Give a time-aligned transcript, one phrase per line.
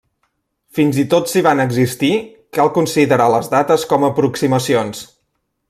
[0.77, 2.09] Fins i tot si van existir,
[2.59, 5.05] cal considerar les dates com a aproximacions.